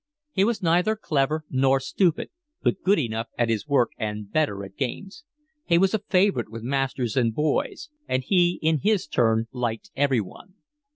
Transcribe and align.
He 0.31 0.43
was 0.43 0.63
neither 0.63 0.95
clever 0.95 1.45
nor 1.51 1.79
stupid, 1.79 2.31
but 2.63 2.81
good 2.81 2.97
enough 2.97 3.27
at 3.37 3.49
his 3.49 3.67
work 3.67 3.91
and 3.99 4.31
better 4.31 4.65
at 4.65 4.75
games. 4.75 5.25
He 5.63 5.77
was 5.77 5.93
a 5.93 5.99
favourite 5.99 6.49
with 6.49 6.63
masters 6.63 7.15
and 7.15 7.35
boys, 7.35 7.89
and 8.07 8.23
he 8.23 8.57
in 8.63 8.79
his 8.79 9.05
turn 9.05 9.45
liked 9.51 9.91
everyone. 9.95 10.55